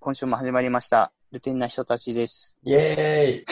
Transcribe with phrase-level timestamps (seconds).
[0.00, 1.12] はい、今週も始まりました。
[1.30, 2.56] ルテンな人たちです。
[2.64, 3.44] イェーイ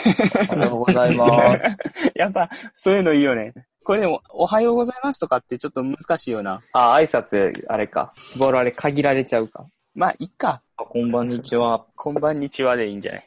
[0.57, 1.77] おはようございます。
[2.17, 3.53] やっぱ、そういうのいいよね。
[3.85, 6.63] これでも、おはようございますとかってちょっと難しいよな。
[6.73, 8.14] あ、挨拶、あれか。
[8.39, 9.67] ボールあれ限られちゃうか。
[9.95, 10.63] まあ、いっか。
[10.79, 11.85] あこんばんにちは。
[11.96, 13.25] こんばんにちはでいいんじゃない？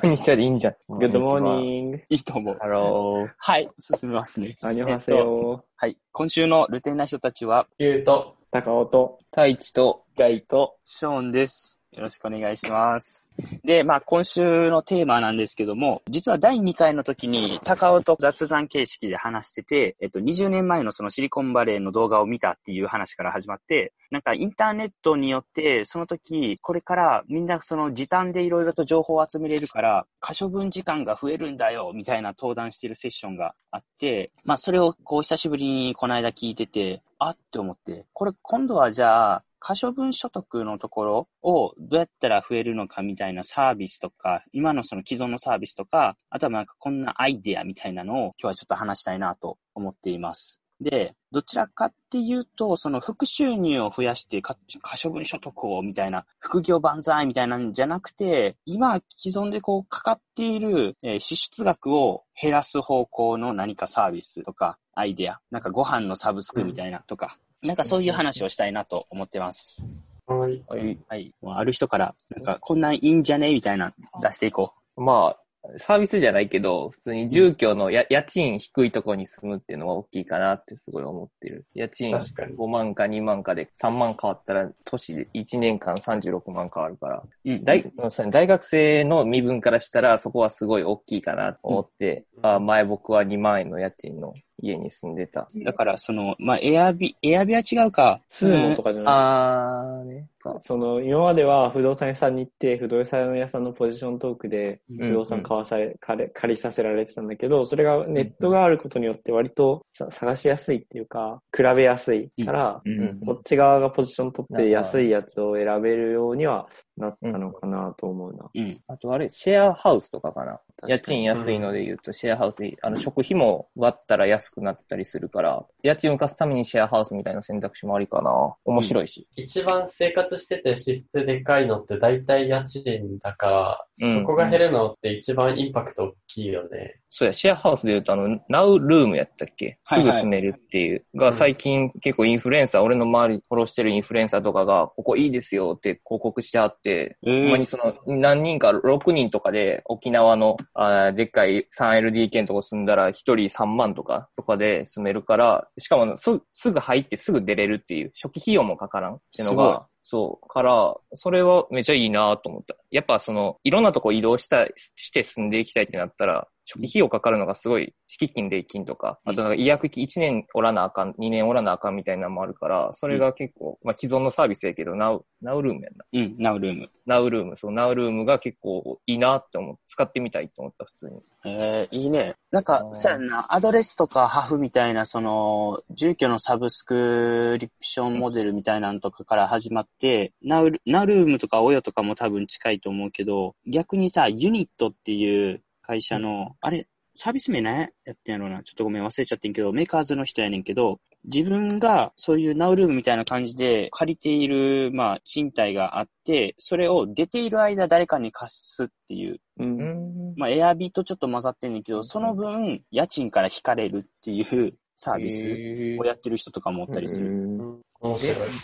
[0.00, 0.74] こんにちはでいいんじゃん。
[0.90, 2.00] Good morning.
[2.08, 2.56] いいと思う。
[2.60, 3.32] Hello。
[3.36, 4.56] はい、進みますね。
[4.60, 5.64] 안녕하세요。
[5.76, 11.77] はい、今週のルテンな人たちは、ゆうと、高尾と、太一と、ガイと、ショーンです。
[11.92, 13.28] よろしくお願いします。
[13.64, 50.60] で、まあ今週のテーマなんですけども、実は第2回の時に高尾と雑談形式で話してて、えっと20年前のそのシリコンバレーの動画を見たっていう話から始まって、なんかインターネットによって、その時、これからみんなその時短でいろいろと情報を集めれるから、可処分時間が増えるんだよ、みたいな登壇してるセッションがあって、まあそれをこう久しぶりにこの間聞いてて、あって思って、これ今度はじゃあ、可処分所得のところをどうやったら増えるのかみたいなサービスとか、今のその既存のサービスとか、あとはなんかこんなアイデアみたいなのを今日はちょっと話したいなと思っています。
[50.80, 69.86] で、どちらかっていうと、その副収入を増やしてか可処分所得をみたいな、副業万歳みたいなんじゃなくて、今既存でこうかかっている、え支出額を減らす方向の何かサービスとか、アイデア、なんかご飯のサブスクみたいなとか、なんかそういう話をしたいなと思ってます。
[70.26, 70.62] はい。
[71.08, 71.34] はい。
[71.44, 73.52] ある人から、なんか、こんなんいいんじゃね？
[73.52, 75.40] みたいな、出していこまあ、
[75.76, 81.66] サービスじゃないけど、普通に住居のや家賃低いところに住むっていうのが大きいかなってすごい思ってる。
[81.74, 87.50] 家賃確かに5万か2万かで3万変わったら、年で1年間36万変わるから、う。
[87.50, 87.64] うん。
[87.64, 87.82] 大
[88.30, 95.48] 大学生の身分からしたらそこはすごい大きいかなと思って、あ前僕は2万円の家賃の家に住んでた。
[95.54, 98.20] だから、その、まあ、エアビ、エアビは違うか。
[98.28, 100.26] スーモとかじゃない、あーね。
[100.60, 118.48] その、今までは不動産屋さんに行って、不動産屋さんのポジショントークで、ん不動産買わされ、借り借りさせられてたんだけど、それがネットがあることによって割とさ探しやすいっていうか、比べやすいから、うんこっち側がポジション取って安いやつを選べるようにはなったのかなと思うな。
[118.54, 118.80] うん。
[118.86, 120.60] あとあれ、シェアハウスとかかな。
[120.86, 128.54] 家賃安いので言うと、シェアハウス、あの、食費も割ったら安くなったりするから、家賃を浮かすためにシェアハウスみたいな選択肢もありかな。
[128.64, 129.26] 面白いし。
[129.34, 137.00] 一番生活してて支出でかいのって大体家賃だから、うんそこが減るのって一番インパクト大きいよね。
[137.10, 139.78] そうや、シェアハウスで言うと、あの、ナウルームやったっけ？
[139.84, 140.12] はいはい。
[140.12, 141.04] すぐ住めるっていう。
[141.14, 162.74] が、最近結構インフルエンサー、俺の周りフォローしてるインフルエンサーとかが、ここいいですよって広告してあって、えほんまにその、何人か、6人とかで、沖縄の、あーでっかい 3LDK のとこ住んだら、1人3万とか、とかで住めるから、しかもす、すぐ入ってすぐ出れるっていう、初期費用もかからんっていうのが、そう、から、それはめちゃいいなと思った。
[162.90, 176.04] やっぱその、いろんなとこ移動したい、して住んでいきたいってなったら、初期費用かかるのがすごい、敷金、礼金とか、あとなんか医薬費1年おらなあかん、2年おらなあかんみたいなのもあるから、それが結構、まあ既存のサービスやけど、ナウ、ナウルームやんな。
[176.10, 176.90] うん、ナウルーム。
[177.04, 179.76] ナウルーム、そう、ナウルームが結構いいなって思う。
[179.88, 181.20] 使ってみたいと思った、普通に。
[181.44, 182.34] えー、いいね。
[182.50, 198.62] なんかう、んそうやんな、アドレスとかハフみたいな、その、住居のサブスクリプションモデルみたいなのとかから始まって、ナウル、ナウルームとかオヨとかも多分近いと思うけど、逆にさ、ユニットっていう会社の、あれ、サービス名ねやってんやろうな。
[198.62, 201.00] ちょっとごめん忘れちゃってんけど、メーカーズの人やねんけど、
[201.32, 209.78] 自分がそういうナウルームみたいな感じで借りている、まあ、賃貸があって、それを出ている間誰かに貸すっていううん。
[209.78, 210.34] ん。
[210.36, 217.28] まあ、エアビーとちょっと混ざってんねんけど、その分、家賃から引かれるっていうサービススをやってる人とかもおったりする。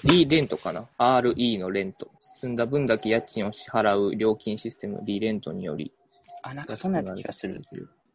[0.05, 2.11] リーレントかな ?RE のレント。
[2.21, 5.93] 住んだ分だけ家賃を支払う料金システム、リーレントにより。
[6.43, 7.63] あ、なんかそんな気がする。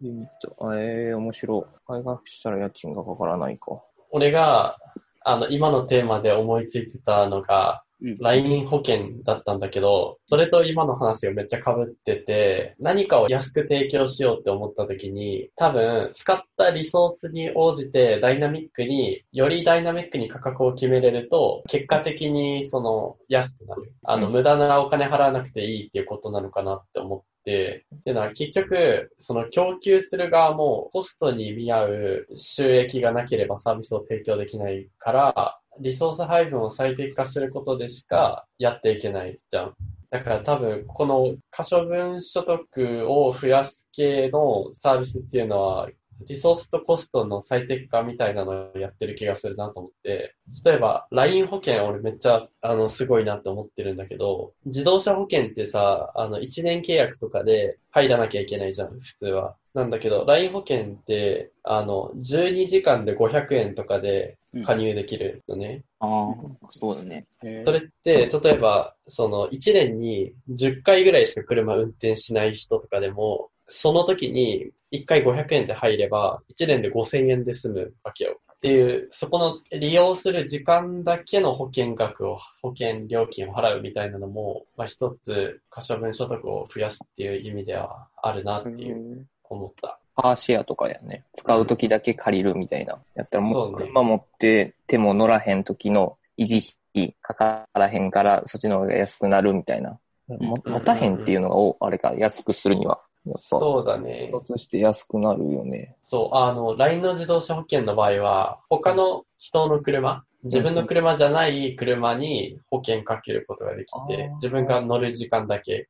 [0.01, 0.55] ユニット。
[0.73, 1.77] ええー、面白い。
[1.87, 3.81] 開学したら家賃がかからないか。
[4.11, 4.77] 俺が、
[5.23, 8.17] あの、今のテーマで思いついてたのが、うん。
[8.19, 23.93] LINE 保険だったんだけど、それと今の話がめっちゃ被ってて、何かを安く提供しようって思った時に、多分、使ったリソースに応じてダイナミックに、よりダイナミックに価格を決めれると、結果的にその、安くなる。
[24.03, 39.75] あの、うん無駄なお金払わなくていいっていうことなのかなって思って、っていうのは結局、その供給する側もコストに見合う収益がなければサービスを提供できないから、リソース配分を最適化することでしかやっていけないじゃん。
[40.09, 45.89] だから多分、この可処分所得を増やす系のサービスっていうのは、
[46.27, 59.55] リソースとコストの最適化みたいなのをやってる気がするなと思って、例えば LINE 保険俺めっちゃあのすごいなって思ってるんだけど、自動車保険ってさ、あの1年契約とかで入らなきゃいけないじゃん、普通は。
[59.73, 65.83] なんだけど、LINE 保険って、あの、12時間で500円とかで加入できるのね。
[65.99, 66.35] ああ、
[66.71, 67.27] そうだね。
[67.39, 78.39] それって、例えば、その、1年に10回ぐらいしか車運転しない人とかでも、その時に1回500円で入れば、1年で5000円で済むわけよ。
[78.53, 89.99] っていう、そこの利用する時間だけの保険額を、保険料金を払うみたいなのも、まあ一つ、可処分所得を増やすっていう意味ではあるなっていう、思った。
[90.15, 91.23] カーシェアとかやね。
[91.33, 92.97] 使うときだけ借りるみたいな。
[93.15, 99.97] やったらもうそうね車持って手も乗らへんときの維持費かからへんからそっちの方が安くなるみたいな。
[100.27, 102.99] もうん持たへんっていうのが、おあれか、安くするには。
[103.29, 104.31] やっぱ、そうだね。
[104.31, 105.95] 一つして安くなるよね。
[106.03, 115.87] そう、あの、LINE の自動車保険の場合は、他の人の車、自分の車じゃない車に保険かけることができあてー、自分が乗る時間だけ。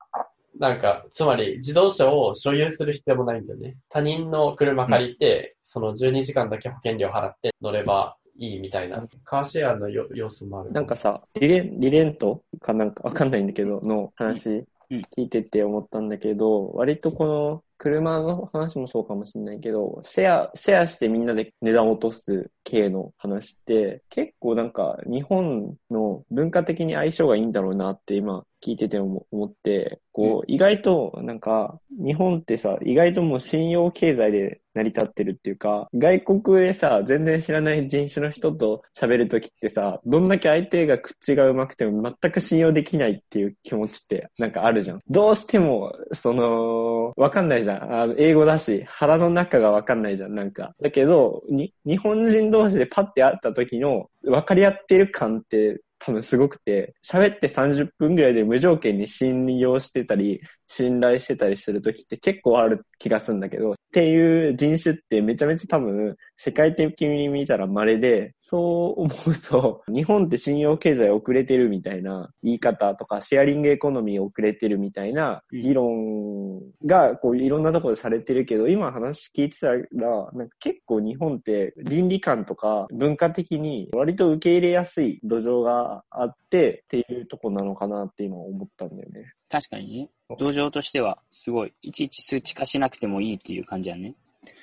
[0.58, 3.78] なんか、つまり自動車を所有する必要もないんだよね。
[3.90, 9.06] 他人の車借りて、その12時間だけ保険料払って乗ればいいみたいな。
[9.24, 10.72] カーシェアのよ要素もある。
[10.72, 45.02] なんかさ、リレン、リレントかなんかわかんないんだけど、の話うん聞いてて思ったんだけど、割とこの車の話もそうかもしれないけど、シェア、シェアしてみんなで値段を落とす系の話って、結構なんか日本の文化的に相性がいいんだろうなって今聞いてて思思って、こう、意外となんか日本ってさ、意外ともう信用経済で成り立ってるっていうか、外国でさ、全然知らない人種の人と喋るときってさ、どんだけ相手が口が上手くても全く信用できないっていう気持ちってなんかあるじゃん。
[45.10, 47.94] どうしても、その、わかんないじゃん。
[47.94, 50.74] あの英語だし、腹の中がわかんないじゃん、なんか。
[50.82, 79.80] だけど、に、日本人同士でパッて会った時の分かり合ってる感って多分すごくて、喋って30分ぐらいで無条件に信用してたり、信頼してたりするときって結構ある気がするんだけど、っていう人種ってめちゃめちゃ多分世界的に見たら稀で、そう思うと、日本って信用経済遅れてるみたいな言い方とか、シェアリングエコノミー遅れてるみたいな議論がこういろんなところでされてるけど、今話聞いてたら、
[80.34, 89.34] なんか結構日本って倫理観とか文化的に割と受け入れやすい土壌があってっていうとこなのかなって今思ったんだよね。
[89.50, 90.10] 確かにね。
[90.38, 94.16] 同情としては、すごい、いちいち数値化しなくてもいいっていう感じやね。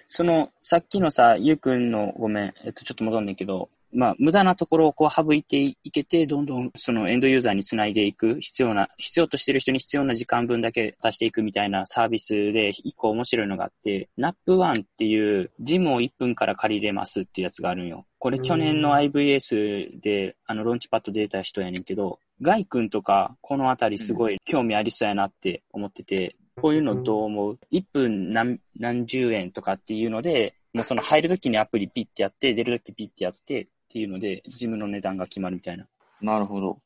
[0.08, 18.04] その、さっきのさ、ゆうくんの、ごめん、えっと、ちょっと戻んねんけど、まあ、無駄なところをこう省いていけて、どんどんそのエンドユーザーにつないでいく、必要な、必要としてる人に必要な時間分だけ足していくみたいなサービスで、一個面白いのがあって、NAP1 っていう、ジムを1分から借りれますっていうやつがあるんよ。
[18.18, 35.86] これ去年の IVS で、あの、ローンチパッド出た人やねんけど、ガイ君とか、このあたりすごい興味ありそうやなって思ってて、こういうのどう思う ?1 分何、何十円とかっていうので、もうその入るときにアプリピッてやって、出るときピッてやってっていうので、ジムの値段が決まるみたいな。
[36.22, 36.78] なるほど。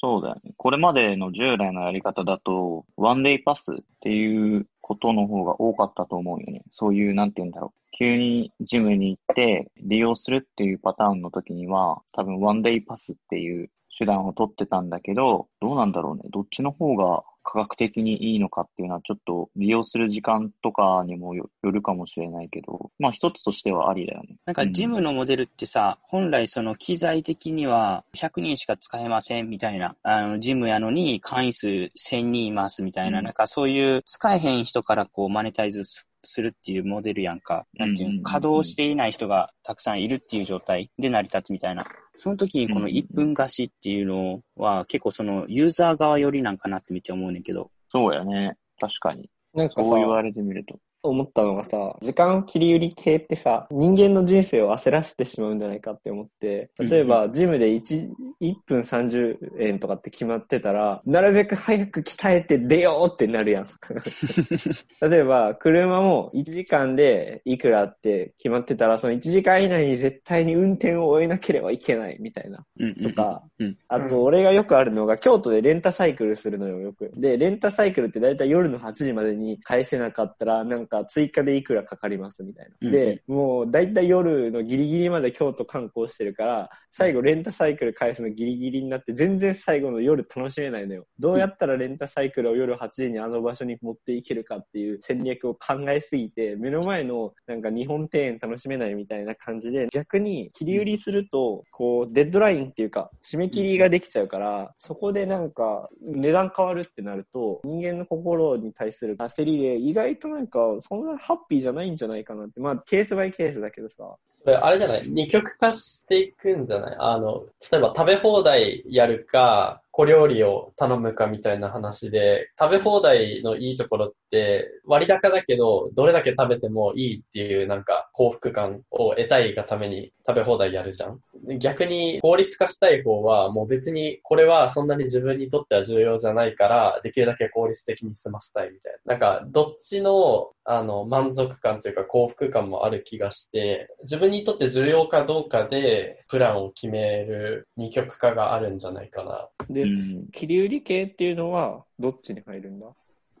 [0.00, 0.52] そうだよね。
[0.56, 6.62] これまでの従来のやり方だと、ワンデイパスっていうことの方が多かったと思うよね。
[6.72, 7.96] そういう、なんて言うんだろう。
[7.96, 16.22] 急にジムに行って利用するっていうパターンの時には、多分ワンデイパスっていう手段を取ってたんだけど、どうなんだろうね。
[16.30, 24.36] どっちの方が価格的にいいのかっていうのはちょっと利用する時間とかにもよよるかもしれないけど、まあ一つとしてはありだよね。
[24.46, 37.66] なんかジムのモデルってさ、本来その機材的には100人しか使えませんみたいな、あの、ジムやのに会員数1000人いますみたいな、うんなんかそういう使えへん人からこうマネタイズすするっていうモデルやんか。
[37.74, 41.86] なんていうの、稼働していない人がたくさんいるっていう状態で成り立つみたいな。
[42.16, 47.70] その時にこの1分貸しっていうのは結構そのユーザー側寄りなんかなってめっちゃ思うねんけど。
[47.90, 48.56] そうやね。
[48.78, 49.30] 確かに。
[49.54, 50.78] なんかさ、そう言われてみると。
[51.02, 63.68] 思ったのがさ、時間切り売り系ってさ、人間の人生を焦らせてしまうんじゃないかって思って、例えば、ジムで1、1分30円とかって決まってたら、なるべく早く鍛えて出ようってなるやん。
[65.08, 72.66] 例えば、車も1時間でいくらって決まってたら、その1時間以内に絶対に運転を終えなければいけないみたいな。
[73.02, 77.10] とか、うんあと、俺がよくあるのが、京都でレンタサイクルするのよ、よく。
[77.16, 82.76] で、レンタサイクルってだいたい夜の8時までに返せなかったら、なんか追加でいくらかかりますみたいな。
[82.80, 91.06] うんで、もうだいたい夜のギリギリまで京都観光してるから、最後レンタサイクル返すののギリギリになって、全然最後の夜楽しめないのよ。
[91.18, 112.60] どうやったらレンタサイクルを夜8時にあの場所に持っていけるかっていう戦略を考えすぎて、目の前のなんか日本庭園楽しめないみたいな感じで、逆に切り売りすると、こう、デッドラインっていうか、締め切りができちゃうから、そこでなんか値段変わるってなると、人間の心に対する焦りで、意外となんかそんなハッピーじゃないんじゃないかなって。
[112.60, 114.16] まあ、ケースバイケースだけどさ。
[114.46, 115.02] れあれじゃない？
[115.06, 116.96] 二極化していくんじゃない？
[116.98, 131.20] あの、例えば食べ放題やるか、小料理を頼むかみたいな話で、食べ放題のいいところって、割高だけど、どれだけ食べてもいいっていうなんか幸福感を得たいがために食べ放題やるじゃん。
[131.58, 139.14] 逆に効率化したい方は、もう別にこれはそんなに自分にとっては重要じゃないから、できるだけ効率的に済ませたいみたいな。
[139.14, 149.48] なんか、どっちの、あの、満足感というか幸福感もある気がして、自分にとって重要かどうかで、プランを決める二極化があるんじゃないかな。
[149.84, 150.26] で、うん。
[150.32, 152.86] 切り売り系っていうのは、どっちに入るんだ？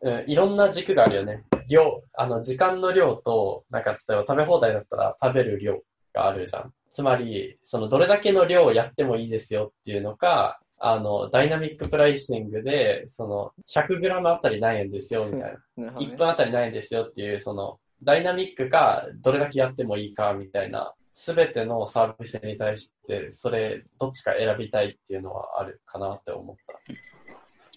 [0.02, 1.44] うん、いろんな軸があるよね。
[1.68, 5.82] 量、あの、時間の量と、なんか、例えば食べ放題だったら食べる量
[6.14, 6.72] があるじゃん。
[6.92, 15.46] つまり、その、どれだけの量をやってもいいですよっていうのか、あの、ダイナミックプライシングで、その、100g あたり何円ですよ、みたいな。
[15.46, 26.94] なるほどね1分あたり何円ですよっていう、その、ダイナミックか、どれだけやってもいいか、みたいな、すべてのサービスに対して、それ、どっちか選びたいっていうのはあるかなって思った。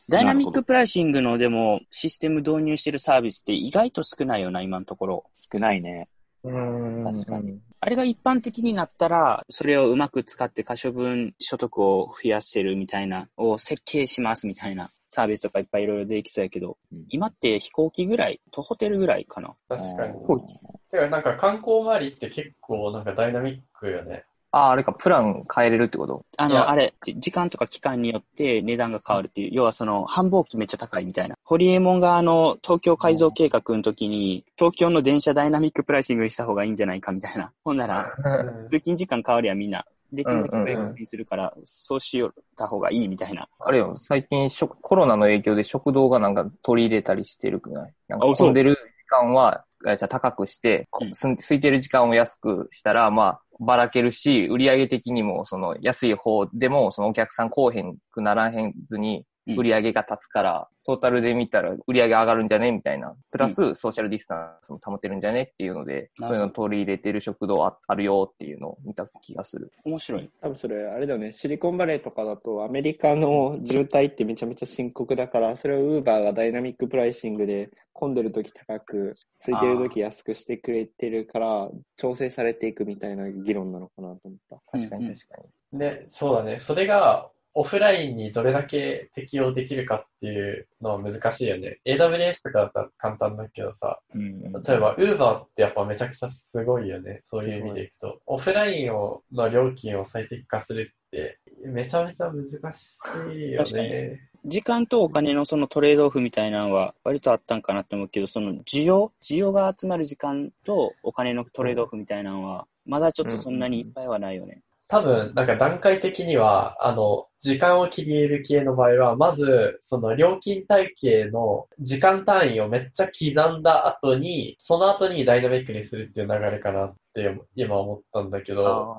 [0.08, 5.26] ダイナミックプライシングのでもシステム導入してるサービスって意外と少ないよな、今のところ。
[5.52, 6.08] 少ないね。
[6.46, 7.60] うん確かに。
[7.82, 19.53] あれが一般的になったら、それをうまく使って可処分所得を増やせるみたいな、を設計しますみたいなサービスとかいっぱいいろいろできそうやけど、うん今って飛行機ぐらい、徒ホテルぐらいかな。
[19.70, 20.13] 確かに。
[20.13, 24.25] あてか、なんか観光周りって結構なんかダイナミックよね。
[24.55, 26.25] あ、あれか、プラン変えれるってこと？
[26.38, 31.36] あの、あれ、時間とか期間によって値段が変わるっていう、要はその、繁忙期めっちゃ高いみたいな。
[31.43, 37.51] ホリエモンがあの、東京改造計画の時に、東京の電車ダイナミックプライシングにした方がいいんじゃないかみたいな。
[37.63, 38.12] ほんなら、
[38.70, 39.86] 通勤時間変わるやんみんな。
[40.13, 43.48] できるだけ安にするから、そうしよった方がいいみたいな。
[43.60, 47.93] あれよ、最近食、コロナの影響で食堂がなんか取り入れたりしてるくない？
[48.08, 48.77] なんか混んでる時
[49.08, 63.14] 間は、えじゃあ高くして、すん空いてる時間を安くしたら、まあ、ばらけるし、売上的にも、その、安い方でも、そのお客さん来おへんくならへんずに、うん売上が立つから、トータルで見たら売上上がるんじゃねみたいな。
[63.32, 69.72] プラス、ソーシャルディスタンスも保てるんじゃねっていうので、そういうの取り入れてる食堂ああるよっていうのを見た気がする。
[69.84, 70.30] 面白い。
[70.42, 84.58] 多分それ、あれだよね、シリコンバレーとかだと、アメリカの渋滞ってめちゃめちゃ深刻だから、それをウーバーがダイナミックプライシングで、混んでる時高く、空いてる時安くしてくれてるから、調整されていくみたいな議論なのかなと思った。
[84.72, 85.42] 確かうんうんに確か
[85.74, 85.80] に。
[85.80, 86.60] で、そうだね。
[86.60, 91.79] それがオフラインにどれだけ適用できるかっていうのは難しいよね。
[91.86, 97.22] AWS とかだったら簡単だけどさ、うん例えば Uber ってやっぱめちゃくちゃすごいよね。
[97.24, 98.19] そういう意味でいくと。
[98.25, 102.98] オフラインをの料金を最適化するって、めちゃめちゃ難し
[103.36, 104.29] いよ確かにね。
[104.45, 114.62] 時間とお金のそのトレードオフみたいなのは割とあったんかなって思うけど、その需要需要が集まる時間とお金のトレードオフみたいなのは、まだちょっとそんなにいっぱいはないよね。
[114.94, 128.98] 多分、なんか段階的には、あの、時間を切り入れる系の場合は、まず、その料金体系の時間単位をめっちゃ刻んだ後に、その後にダイナミックにするっていう流れかなって今思ったんだけど、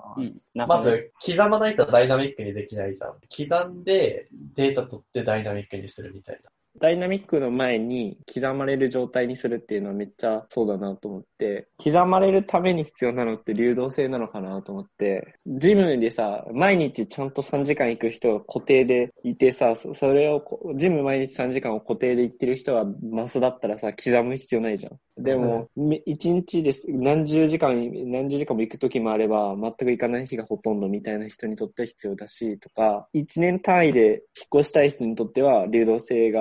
[0.67, 3.15] まず、刻まないとダイナミックにできないじゃん。
[3.31, 6.51] 刻んで、データ取ってダイナミックにするみたいな。
[6.81, 20.43] ダイナミックの前に刻まれる状態にするっていうのはめっちゃそうだなと思って、刻まれるために必要なのって流動性なのかなと思って、ジムでさ、毎日ちゃんと3時間行く人が固定でいてさ、それを、
[20.77, 24.99] ジム毎日3時間を固定で行ってる人はマスだったらさ、刻む必要ないじゃん。
[25.17, 36.41] でも、め一日です何十時間、何十時間も行く時もあれば、全く行かない日がほとんどみたいな人にとっては必要だし、とか、一年単位で引っ越したい人にとっては流動性が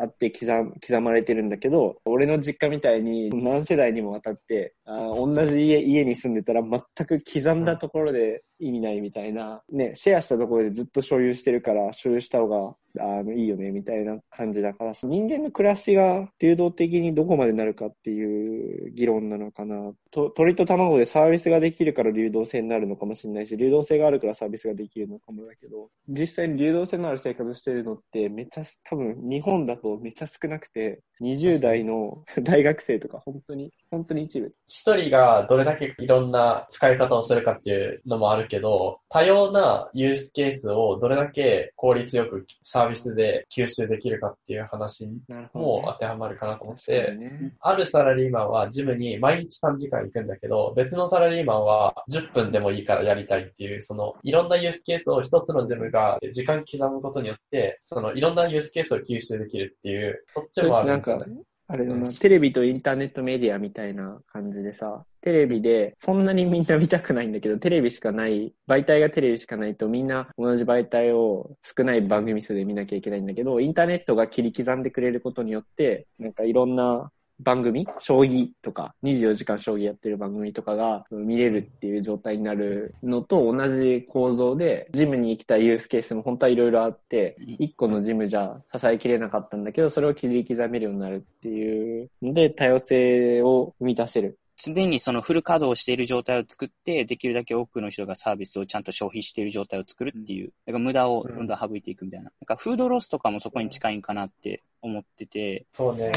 [0.00, 0.46] あって刻
[0.80, 19.92] 刻まれてるんだけど、俺の実家みたいに何世代にもわたって、あー同じ家家に住んでたら全く刻んだところで意味ないみたいな、ね、シェアしたところでずっと所有してるから、所有した方があの、いいよね、みたいな感じだから、人間の暮らしが流動的にどこまでなるかっていう議論なのかな。
[20.10, 34.52] と鳥と卵でサービスができるから流動性になるのかもしれないし、流動性があるからサービスができるのかもだけど、実際に流動性のある生活してるのってめっちゃ、多分日本だとめっちゃ少なくて、20代の 大学生とか本当に、本当に一部。
[34.66, 42.46] 一人がどれだけいろんな使い方をするかっていうのもあるけど、多様なユースケースをどれだけ効率よく
[42.80, 45.06] サービスで吸収できるかっていう話
[45.52, 47.52] も当てはまるかなと思って、ね。
[47.60, 77.12] ああるサラリーマンはジムに毎日3時間行くんだけど、別のサラリーマンは10分でもいいからやりたいっていう、そのいろんなユースケースを一つのジムが時間刻むことによって、そのいろんなユースケースを吸収できるっていう、そっちもあるなんかですよね。、あれだな、テレビとインターネットメディアみたいな感じでさ、テレビでそんなにみんな見たくないんだけど、テレビしかない、媒体がテレビしかないとみんな同じ媒体を少ない番組数で見なきゃいけないんだけど、インターネットが切り刻んでくれることによって、なんかいろんな
[77.42, 77.86] 番組？
[77.98, 94.38] 将棋とか、24時間将棋やってる番組とかが見れるっていう状態になるのと同じ構造で、ジムに行きたいユースケースも本当はいろいろあって、一個のジムじゃ支えきれなかったんだけど、それを切り刻めるようになるっていうので、多様性を生み出せる。
[94.62, 102.24] 常にそのフル稼働している状態を作って、できるだけ多くの人がサービスをちゃんと消費している状態を作るっていう、だから無駄をどんどん省いていくみたいな。
[102.24, 106.12] なんかフードロスとかもそこに近いんかなって思ってて、そうね。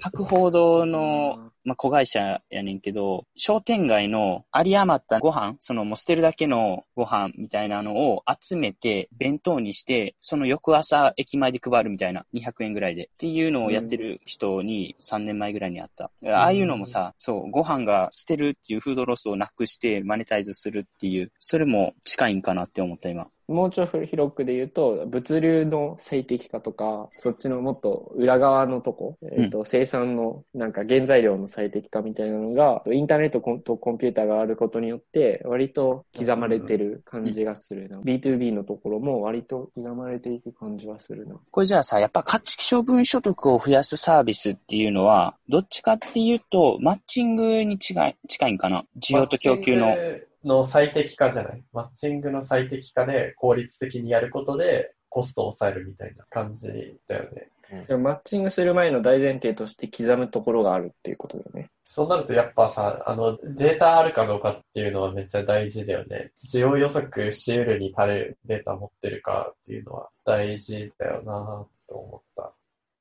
[0.00, 13.04] 博報堂の、まあ、子会社やねんけど、商店街の有り余ったご飯、そのもう捨てるだけのご飯みたいなのを集めて、弁当にして、その翌朝駅前で配るみたいな、200円ぐらいで。
[13.04, 16.10] っていうのをやってる人に3年前ぐらいにあった。
[16.24, 23.28] ああいうのもさ、そう、ご飯が捨てるっていうフードロスをなくしてマネタイズするっていう、それも近いんかなって思った今。
[23.50, 37.98] もうちょい広くで言うと、物流の最適化とか、そっちのもっと裏側のとこ、えっ、と、生産のなんか原材料の最適化みたいなのが、インターネットとコンピューターがあることによって、割と刻まれてる感じがするな。
[37.98, 41.34] B2B のところも割と刻まれていく感じはするな。
[41.50, 48.84] これじゃあさ、やっぱ価値処分所得を増やすサービスっていうのは、どっちかっていうと、マッチングに近い、近いんかな？
[49.00, 49.96] 需要と供給の
[50.44, 51.62] の最適化じゃない？
[51.72, 56.68] マッチングの最適化で効率的にやることでコストを抑えるみたいな感じ
[57.08, 57.48] だよね。
[57.86, 61.70] でもマッチングする前の大前提として刻むところがあるっていうことだよね。
[61.84, 66.32] そうなるとやっぱさ、あの、データあるかどうかっていうのはめっちゃ大事だよね。
[66.52, 72.52] 需要予測し得るに足るデータ持ってるかっていうのは大事だよなと思った。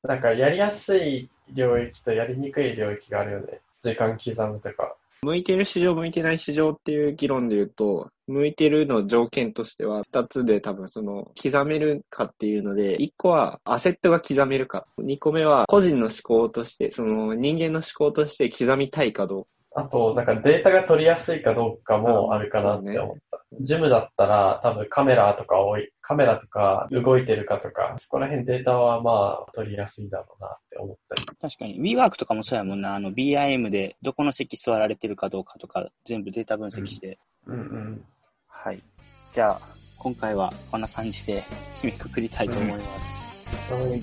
[0.08, 3.62] なんかやりやすい領域とやりにくい領域があるよね。
[3.82, 4.96] 時間刻むとか。
[5.22, 14.86] 向いてる市場、向いてない市場っていう議論で言うと、向いてるの条件としては、二つで多分その、刻めるかっていうので、一個はアセットが刻めるか。
[14.98, 19.50] 二個目は個人の思考として、その人間の思考として刻みたいかどうか。
[19.80, 23.40] あと、なんかデータが取りやすいかどうかもあるかなって思った。
[23.62, 31.26] ジムだったら多分カメラとか多い、カメラとか動いてるかとか、そこら辺データはまあ取りやすいだろうなって思ったり。
[31.42, 31.82] 確かに。
[31.82, 32.96] WeWork とかもそうやもんな。
[32.96, 37.18] あの BIM でどこの席座られてるかどうかとか、全部データ分析して。
[37.48, 38.06] うんうん。
[38.48, 38.84] はい。
[39.32, 39.60] じゃあ、
[39.98, 43.74] 今回はこんな感じで締めくくりたいと思います。
[43.74, 44.02] はい。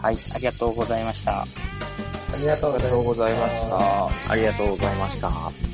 [0.00, 0.16] はい。
[0.34, 1.44] ありがとうございました。
[2.32, 2.72] ありがとう
[3.04, 3.48] ございま。
[3.48, 4.32] した。
[4.32, 5.67] ありがとうございました。